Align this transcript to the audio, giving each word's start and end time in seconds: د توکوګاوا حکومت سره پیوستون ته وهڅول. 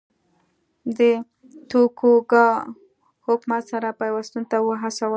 د 0.97 0.99
توکوګاوا 1.69 2.69
حکومت 3.27 3.63
سره 3.71 3.89
پیوستون 4.01 4.43
ته 4.51 4.57
وهڅول. 4.67 5.09